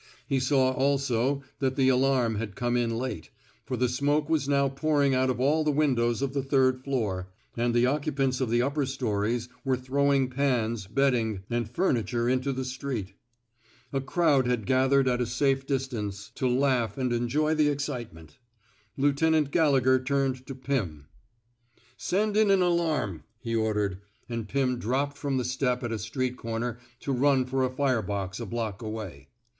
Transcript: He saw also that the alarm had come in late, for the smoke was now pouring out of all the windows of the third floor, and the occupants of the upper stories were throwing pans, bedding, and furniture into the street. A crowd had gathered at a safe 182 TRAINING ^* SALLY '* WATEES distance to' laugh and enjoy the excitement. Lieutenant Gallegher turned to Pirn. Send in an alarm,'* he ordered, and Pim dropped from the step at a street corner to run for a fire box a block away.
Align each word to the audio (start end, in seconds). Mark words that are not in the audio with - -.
He 0.25 0.39
saw 0.39 0.71
also 0.71 1.43
that 1.59 1.75
the 1.75 1.89
alarm 1.89 2.37
had 2.37 2.55
come 2.55 2.75
in 2.75 2.97
late, 2.97 3.29
for 3.67 3.77
the 3.77 3.87
smoke 3.87 4.29
was 4.31 4.49
now 4.49 4.67
pouring 4.67 5.13
out 5.13 5.29
of 5.29 5.39
all 5.39 5.63
the 5.63 5.69
windows 5.69 6.23
of 6.23 6.33
the 6.33 6.41
third 6.41 6.83
floor, 6.83 7.27
and 7.55 7.71
the 7.71 7.85
occupants 7.85 8.41
of 8.41 8.49
the 8.49 8.63
upper 8.63 8.87
stories 8.87 9.47
were 9.63 9.77
throwing 9.77 10.27
pans, 10.31 10.87
bedding, 10.87 11.43
and 11.51 11.69
furniture 11.69 12.27
into 12.27 12.51
the 12.51 12.65
street. 12.65 13.13
A 13.93 14.01
crowd 14.01 14.47
had 14.47 14.65
gathered 14.65 15.07
at 15.07 15.21
a 15.21 15.25
safe 15.27 15.59
182 15.59 15.89
TRAINING 15.91 16.09
^* 16.11 16.13
SALLY 16.15 16.25
'* 16.29 16.31
WATEES 16.31 16.31
distance 16.31 16.31
to' 16.33 16.49
laugh 16.59 16.97
and 16.97 17.13
enjoy 17.13 17.53
the 17.53 17.67
excitement. 17.69 18.39
Lieutenant 18.97 19.51
Gallegher 19.51 19.99
turned 20.03 20.47
to 20.47 20.55
Pirn. 20.55 21.05
Send 21.95 22.35
in 22.35 22.49
an 22.49 22.63
alarm,'* 22.63 23.21
he 23.39 23.53
ordered, 23.55 23.99
and 24.27 24.47
Pim 24.49 24.79
dropped 24.79 25.15
from 25.19 25.37
the 25.37 25.45
step 25.45 25.83
at 25.83 25.91
a 25.91 25.99
street 25.99 26.37
corner 26.37 26.79
to 27.01 27.11
run 27.11 27.45
for 27.45 27.63
a 27.63 27.69
fire 27.69 28.01
box 28.01 28.39
a 28.39 28.47
block 28.47 28.81
away. 28.81 29.27